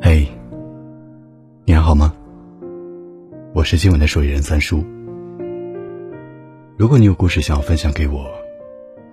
[0.00, 0.26] 嘿，
[1.64, 2.12] 你还好吗？
[3.54, 4.84] 我是今晚的守夜人三叔。
[6.76, 8.26] 如果你有故事想要分享给我，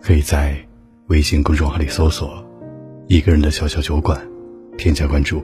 [0.02, 0.56] 可以在
[1.08, 2.44] 微信公众号里搜索
[3.08, 4.20] “一个人的小小酒馆”，
[4.78, 5.44] 添加关注。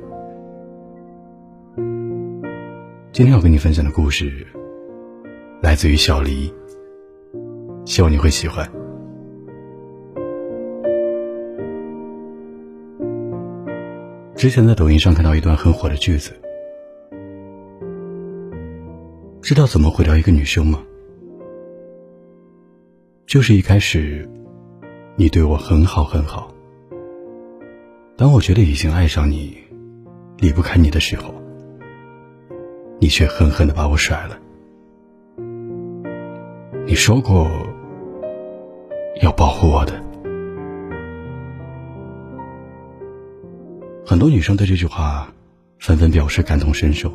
[3.11, 4.45] 今天要跟你分享的故事
[5.61, 6.53] 来自于小黎，
[7.85, 8.69] 希望你会喜欢。
[14.35, 16.33] 之前在抖音上看到一段很火的句子，
[19.41, 20.83] 知道怎么毁掉一个女生吗？
[23.25, 24.29] 就是一开始，
[25.15, 26.53] 你对我很好很好，
[28.17, 29.57] 当我觉得已经爱上你，
[30.37, 31.33] 离不开你的时候，
[32.99, 34.37] 你却狠狠的把我甩了。
[36.85, 37.49] 你说过
[39.21, 40.04] 要保护我的。
[44.07, 45.27] 很多女生对这句话
[45.79, 47.09] 纷纷表示感同身受，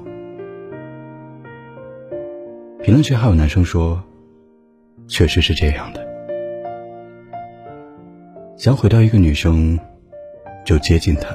[2.82, 4.02] 评论区还有男生说
[5.06, 6.04] ：“确实是这样的，
[8.56, 9.78] 想毁掉一个女生，
[10.64, 11.28] 就接近她，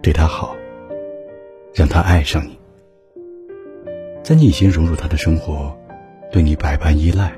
[0.00, 0.56] 对她好，
[1.74, 2.58] 让她爱上你，
[4.22, 5.76] 在你已经融入她的生活，
[6.32, 7.30] 对你百般依赖，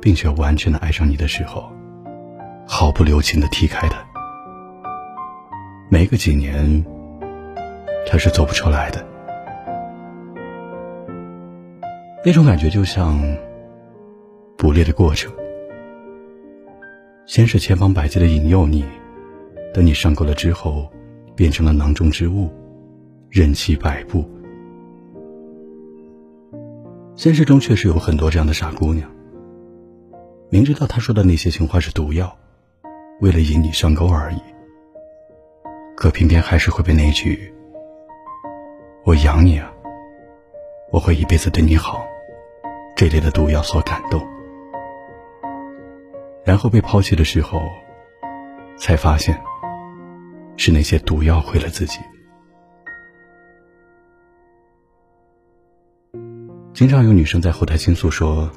[0.00, 1.70] 并且完全的爱上你的时候，
[2.66, 4.04] 毫不留情的踢开她。”
[6.00, 6.82] 没个几年，
[8.06, 9.06] 他是走不出来的。
[12.24, 13.20] 那种感觉就像
[14.56, 15.30] 捕猎的过程，
[17.26, 18.82] 先是千方百计的引诱你，
[19.74, 20.90] 等你上钩了之后，
[21.36, 22.48] 变成了囊中之物，
[23.28, 24.24] 任其摆布。
[27.14, 29.06] 现实中确实有很多这样的傻姑娘，
[30.48, 32.34] 明知道他说的那些情话是毒药，
[33.20, 34.40] 为了引你上钩而已。
[36.00, 37.52] 可偏偏还是会被那句
[39.04, 39.70] “我养你啊，
[40.90, 42.02] 我会一辈子对你好”
[42.96, 44.26] 这类的毒药所感动，
[46.42, 47.60] 然后被抛弃的时候，
[48.78, 49.38] 才发现
[50.56, 52.00] 是那些毒药毁了自己。
[56.72, 58.50] 经常有女生在后台倾诉说：“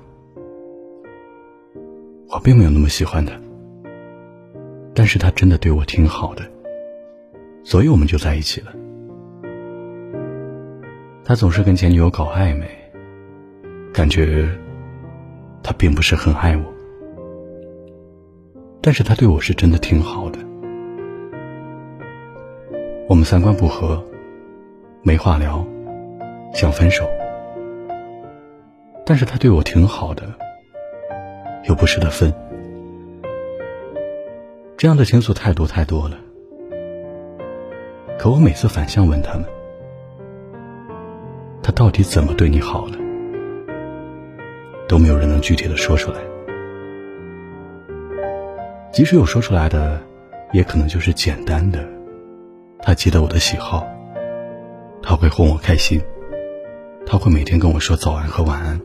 [2.31, 3.37] 我并没有那么喜欢他，
[4.95, 6.49] 但是他真的对我挺好的。”
[7.63, 8.73] 所以我们就在一起了。
[11.25, 12.67] 他总是跟前女友搞暧昧，
[13.93, 14.47] 感觉
[15.63, 16.63] 他并不是很爱我，
[18.81, 20.39] 但是他对我是真的挺好的。
[23.07, 24.03] 我们三观不合，
[25.01, 25.65] 没话聊，
[26.53, 27.07] 想分手，
[29.05, 30.23] 但是他对我挺好的，
[31.69, 32.33] 又不舍得分。
[34.75, 36.17] 这样的情愫太多太多了。
[38.17, 39.45] 可我每次反向问他们，
[41.61, 42.97] 他到底怎么对你好了，
[44.87, 46.19] 都没有人能具体的说出来。
[48.93, 50.01] 即使有说出来的，
[50.53, 51.83] 也可能就是简单的，
[52.79, 53.85] 他记得我的喜好，
[55.01, 55.99] 他会哄我开心，
[57.05, 58.79] 他会每天跟我说早安和晚安。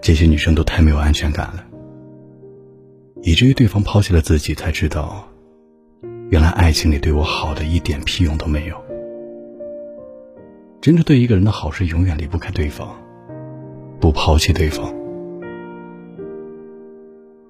[0.00, 1.64] 这些女生都太没有安全感了，
[3.22, 5.28] 以至于对方抛弃了自己，才知道。
[6.30, 8.76] 原来爱情里对我好的一点屁用都没有。
[10.80, 12.94] 真正对一个人的好是永远离不开对方，
[13.98, 14.94] 不抛弃对方，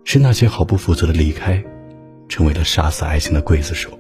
[0.05, 1.63] 是那些毫不负责的离开，
[2.29, 3.91] 成为了杀死爱情的刽子手。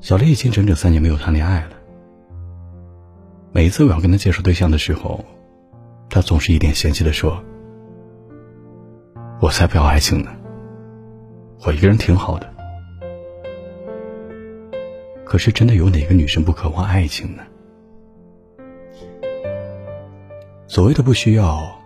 [0.00, 1.70] 小丽已经整整三年没有谈恋爱了。
[3.52, 5.24] 每一次我要跟她介绍对象的时候，
[6.10, 7.42] 她总是一脸嫌弃的说。
[9.44, 10.34] 我才不要爱情呢，
[11.66, 12.50] 我一个人挺好的。
[15.22, 17.42] 可是，真的有哪个女生不渴望爱情呢？
[20.66, 21.78] 所谓的不需要，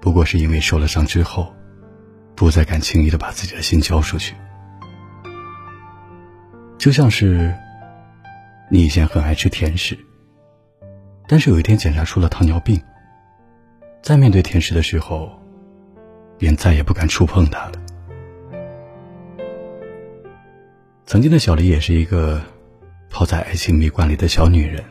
[0.00, 1.52] 不过是因为受了伤之后，
[2.36, 4.36] 不再敢轻易的把自己的心交出去。
[6.78, 7.52] 就像是
[8.70, 9.98] 你以前很爱吃甜食，
[11.26, 12.80] 但是有一天检查出了糖尿病，
[14.00, 15.39] 在面对甜食的时候。
[16.40, 17.72] 便再也不敢触碰他了。
[21.04, 22.40] 曾经的小黎也是一个
[23.10, 24.82] 泡在爱情蜜罐里的小女人，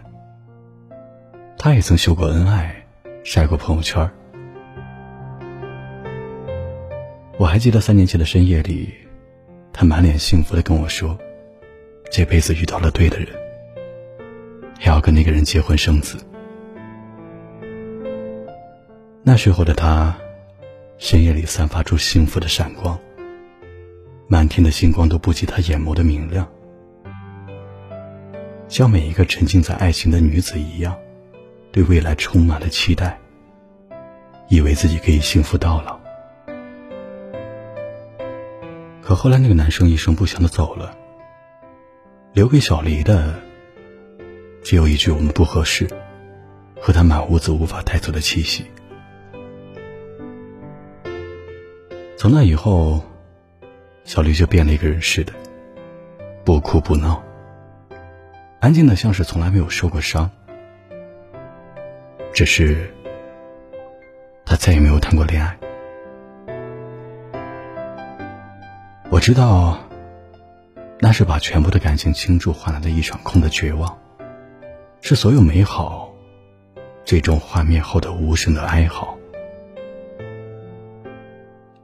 [1.57, 2.85] 她也曾秀过恩爱，
[3.23, 4.07] 晒过朋友圈。
[7.39, 8.93] 我还记得三年前的深夜里，
[9.73, 11.17] 她满脸幸福的跟我说
[12.11, 13.29] ：“这辈子遇到了对的人，
[14.81, 16.23] 也要跟那个人结婚生子。”
[19.25, 20.15] 那时候的她。
[20.99, 22.99] 深夜里散发出幸福的闪光，
[24.27, 26.45] 满天的星光都不及他眼眸的明亮。
[28.67, 30.93] 像每一个沉浸在爱情的女子一样，
[31.71, 33.17] 对未来充满了期待，
[34.49, 35.97] 以为自己可以幸福到老。
[39.01, 40.93] 可后来，那个男生一声不响的走了，
[42.33, 43.41] 留给小黎的
[44.61, 45.87] 只有一句“我们不合适”，
[46.77, 48.65] 和他满屋子无法带走的气息。
[52.19, 53.01] 从那以后，
[54.03, 55.31] 小黎就变了一个人似的，
[56.43, 57.23] 不哭不闹，
[58.59, 60.29] 安静的像是从来没有受过伤。
[62.33, 62.93] 只是，
[64.45, 65.57] 他再也没有谈过恋爱。
[69.09, 69.79] 我知道，
[70.99, 73.97] 那是把全部的感情倾注换来的一场空的绝望，
[74.99, 76.13] 是所有美好
[77.05, 79.17] 最终幻灭后的无声的哀嚎。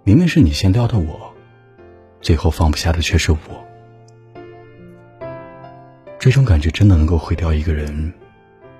[0.08, 1.34] 明明是你先撩的我，
[2.22, 3.40] 最后放不下的却是我。
[6.20, 8.14] 这种感觉真的能够毁掉一个人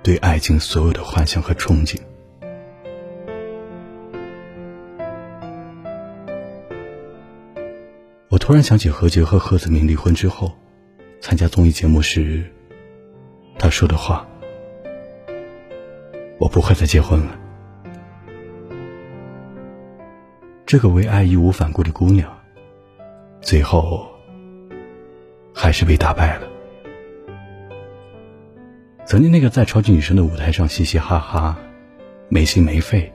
[0.04, 2.00] 对爱情所有的幻想和憧憬。
[8.28, 10.52] 我突然想起何洁和贺子铭离婚之后，
[11.20, 12.44] 参加综艺节目时，
[13.58, 14.24] 他说的话
[16.38, 17.36] ：“我不会再结婚了。”
[20.66, 22.28] 这个为爱义无反顾的姑娘，
[23.40, 24.04] 最后
[25.54, 26.48] 还是被打败了。
[29.04, 31.56] 曾经那个在超级女声的舞台上嘻嘻哈哈、
[32.28, 33.12] 没心没肺、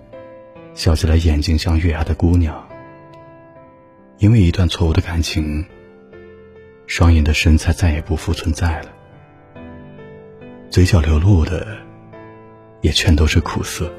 [0.73, 2.65] 笑起来眼睛像月牙的姑娘，
[4.19, 5.65] 因为一段错误的感情，
[6.87, 8.89] 双眼的神采再也不复存在了，
[10.69, 11.67] 嘴角流露的
[12.79, 13.91] 也全都是苦涩。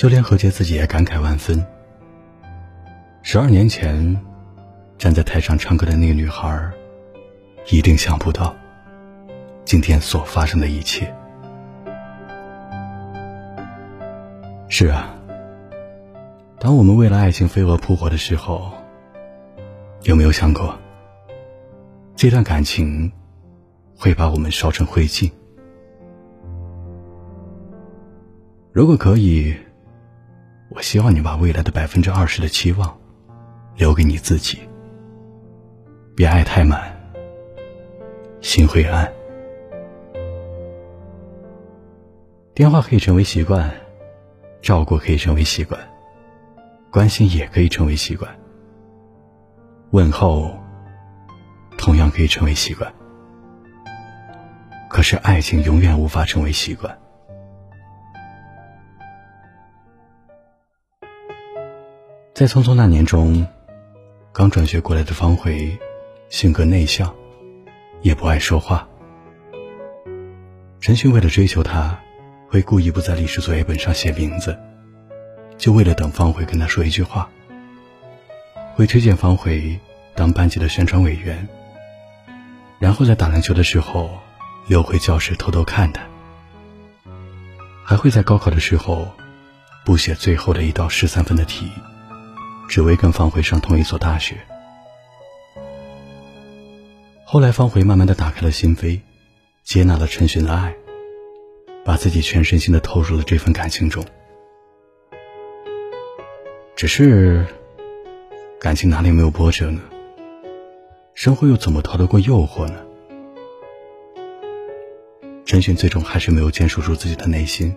[0.00, 1.62] 就连何洁自己也感慨万分。
[3.20, 4.18] 十二年前，
[4.96, 6.70] 站在台上唱歌的那个女孩，
[7.68, 8.56] 一定想不到
[9.62, 11.14] 今天所发生的一切。
[14.70, 15.14] 是啊，
[16.58, 18.72] 当我们为了爱情飞蛾扑火的时候，
[20.04, 20.78] 有没有想过，
[22.16, 23.12] 这段感情
[23.98, 25.30] 会把我们烧成灰烬？
[28.72, 29.54] 如果可以。
[30.70, 32.96] 我希望你把未来的百分之二十的期望
[33.76, 34.60] 留给你自己，
[36.14, 36.80] 别爱太满，
[38.40, 39.12] 心会安。
[42.54, 43.68] 电话可以成为习惯，
[44.62, 45.80] 照顾可以成为习惯，
[46.92, 48.32] 关心也可以成为习惯，
[49.90, 50.56] 问候
[51.76, 52.92] 同样可以成为习惯。
[54.88, 56.96] 可是爱情永远无法成为习惯。
[62.40, 63.46] 在《匆匆那年》中，
[64.32, 65.76] 刚转学过来的方茴，
[66.30, 67.14] 性格内向，
[68.00, 68.88] 也不爱说话。
[70.80, 72.00] 陈勋为了追求她，
[72.48, 74.58] 会故意不在历史作业本上写名字，
[75.58, 77.28] 就为了等方茴跟他说一句话。
[78.74, 79.78] 会推荐方茴
[80.14, 81.46] 当班级的宣传委员，
[82.78, 84.18] 然后在打篮球的时候
[84.66, 86.00] 溜回教室偷偷看他。
[87.84, 89.12] 还会在高考的时候，
[89.84, 91.70] 不写最后的一道十三分的题。
[92.70, 94.36] 只为跟方茴上同一所大学。
[97.24, 99.00] 后来，方茴慢慢的打开了心扉，
[99.64, 100.72] 接纳了陈寻的爱，
[101.84, 104.04] 把自己全身心的投入了这份感情中。
[106.76, 107.44] 只是，
[108.60, 109.80] 感情哪里没有波折呢？
[111.14, 112.80] 生活又怎么逃得过诱惑呢？
[115.44, 117.76] 陈寻最终还是没有坚守住自己的内心，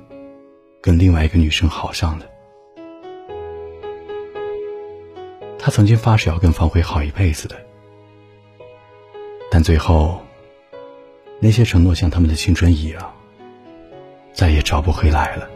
[0.83, 2.27] 跟另外一个女生好上了。
[5.73, 7.59] 曾经发誓要跟方茴好一辈子的，
[9.49, 10.21] 但最后，
[11.39, 13.11] 那些承诺像他们的青春一样，
[14.33, 15.49] 再也找不回来了。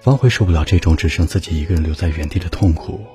[0.00, 3.06] 方茴受不了这种只剩自己一个人留在原地的痛苦，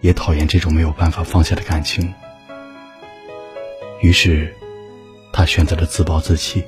[0.00, 2.10] 也讨厌这种没有办法放下的感情，
[4.00, 4.56] 于是，
[5.30, 6.64] 他选择了自暴自弃。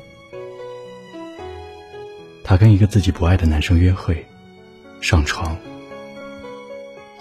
[2.45, 4.23] 他跟一个自己不爱的男生约会，
[5.00, 5.57] 上床。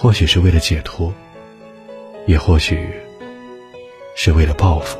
[0.01, 1.13] 或许是为了解脱，
[2.25, 2.89] 也或许
[4.15, 4.97] 是为了报复。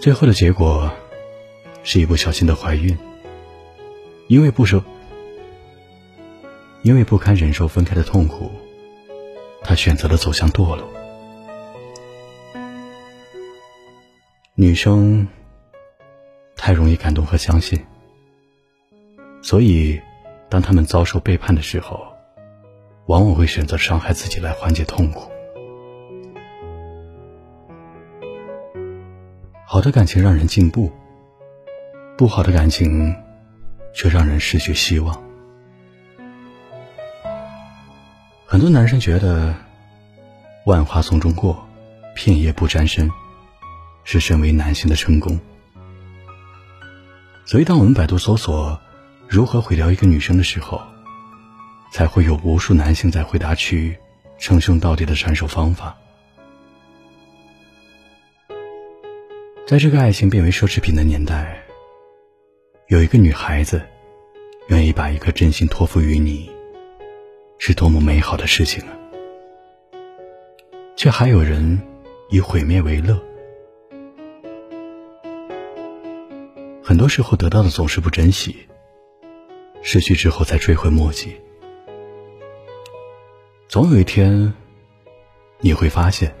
[0.00, 0.88] 最后的结果
[1.82, 2.96] 是一不小心的怀孕，
[4.28, 4.80] 因为不舍，
[6.82, 8.52] 因为不堪忍受分开的痛苦，
[9.64, 10.88] 她选择了走向堕落。
[14.54, 15.26] 女生
[16.54, 17.84] 太容易感动和相信，
[19.42, 20.00] 所以。
[20.48, 22.06] 当他们遭受背叛的时候，
[23.06, 25.30] 往往会选择伤害自己来缓解痛苦。
[29.64, 30.92] 好的感情让人进步，
[32.16, 33.14] 不好的感情
[33.92, 35.22] 却让人失去希望。
[38.46, 39.52] 很多男生觉得
[40.64, 41.66] “万花丛中过，
[42.14, 43.10] 片叶不沾身”
[44.04, 45.38] 是身为男性的成功。
[47.44, 48.80] 所以，当我们百度搜索
[49.28, 50.82] “如何毁掉一个女生”的时候，
[51.92, 53.96] 才会有无数男性在回答区
[54.38, 55.96] 称兄道弟的传授方法。
[59.66, 61.60] 在这个爱情变为奢侈品的年代，
[62.86, 63.82] 有一个女孩子
[64.68, 66.48] 愿意把一颗真心托付于你，
[67.58, 68.94] 是多么美好的事情啊！
[70.94, 71.82] 却还有人
[72.30, 73.20] 以毁灭为乐。
[76.82, 78.68] 很多时候得到的总是不珍惜，
[79.88, 81.36] 失去之后才追悔莫及。
[83.68, 84.52] 总有一天，
[85.60, 86.34] 你会发现。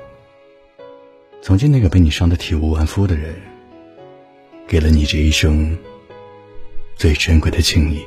[1.40, 3.40] 曾经那个被你伤得体无完肤的人，
[4.66, 5.78] 给了你这一生
[6.96, 8.04] 最珍贵的情谊。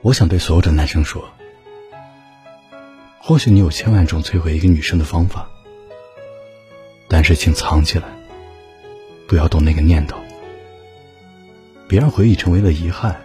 [0.00, 1.28] 我想对所有的男生说：，
[3.18, 5.50] 或许你有千万种摧毁一个女生的方法，
[7.08, 8.06] 但是请藏起来，
[9.26, 10.16] 不要动那个念头，
[11.88, 13.18] 别让回忆成为了遗憾，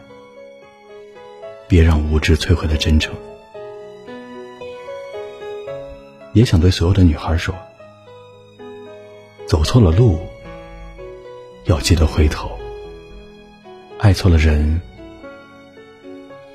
[1.67, 3.13] 别让无知摧毁了真诚。
[6.31, 7.53] 也想对所有的女孩说：
[9.45, 10.17] 走错了路，
[11.65, 12.57] 要记得回头；
[13.99, 14.79] 爱错了人，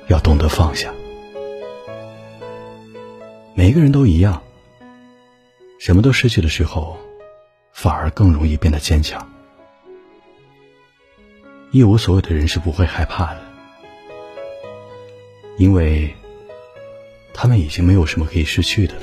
[0.07, 0.91] 要懂得放下。
[3.53, 4.41] 每个人都一样，
[5.77, 6.97] 什么都失去的时候，
[7.71, 9.31] 反而更容易变得坚强。
[11.71, 13.41] 一无所有的人是不会害怕的，
[15.57, 16.15] 因为
[17.31, 19.01] 他们已经没有什么可以失去的了。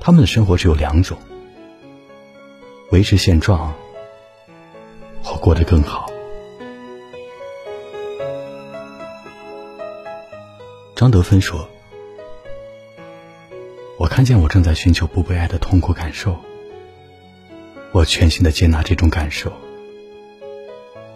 [0.00, 1.18] 他们的生活只有两种：
[2.92, 3.74] 维持现状，
[5.22, 6.08] 或过得更好。
[10.94, 11.68] 张德芬说
[13.98, 16.36] ：“我看见我正在寻求不被爱的痛苦感受，
[17.92, 19.52] 我全心的接纳这种感受，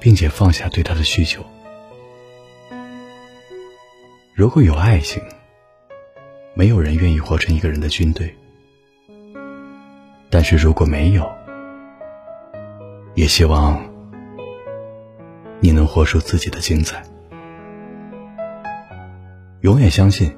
[0.03, 1.41] 并且放下对他的需求。
[4.35, 5.23] 如果有爱情，
[6.55, 8.35] 没有人愿意活成一个人的军队。”
[10.29, 11.31] 但是如果没有，
[13.15, 13.81] 也希望
[15.61, 17.01] 你能活出自己的精彩。
[19.61, 20.35] 永远相信，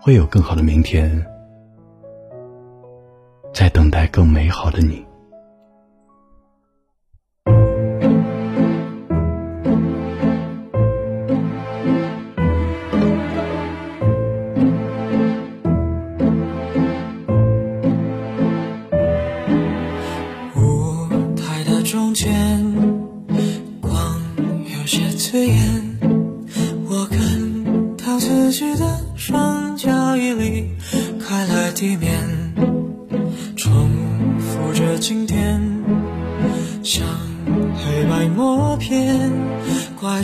[0.00, 1.24] 会有更好的明天，
[3.52, 5.06] 在等待更美好的你。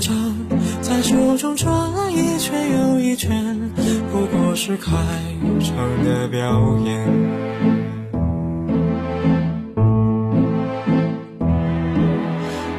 [0.07, 0.15] 拐杖
[0.81, 1.69] 在手中转
[2.13, 3.73] 一圈又一圈，
[4.13, 4.93] 不过是开
[5.61, 7.07] 场的表演。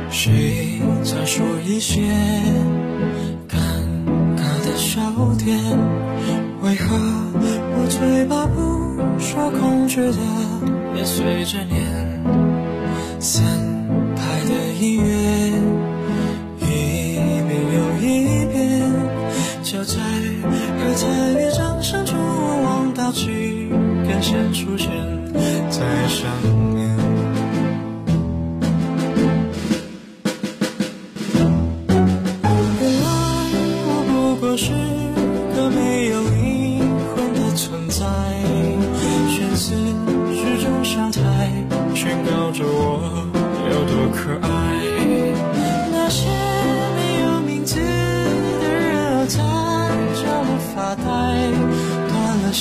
[0.10, 2.02] 谁在说一些
[3.50, 3.58] 尴
[4.38, 5.02] 尬的笑
[5.38, 5.60] 点？
[6.62, 6.96] 为何
[7.76, 10.18] 我嘴巴不说控制的
[10.96, 11.84] 也随着念？
[13.20, 13.44] 三
[14.16, 15.17] 拍的音乐，
[19.88, 22.14] 在和赞与掌声中，
[22.62, 23.70] 望到几
[24.06, 24.90] 根线出现
[25.70, 25.80] 在
[26.10, 26.30] 上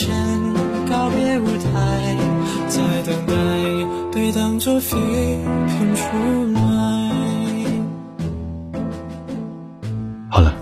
[0.05, 2.17] 断了线，告别舞台，
[2.69, 3.33] 在等待
[4.12, 6.17] 被当作废品出
[6.49, 6.61] 卖。
[10.31, 10.55] 好了，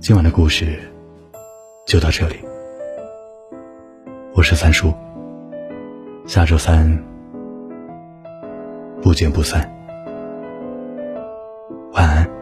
[0.00, 0.78] 今晚的故事
[1.86, 2.36] 就到这里。
[4.34, 4.92] 我是三叔，
[6.26, 7.02] 下周三。
[9.02, 9.66] 不见不散。
[11.94, 12.39] 晚安。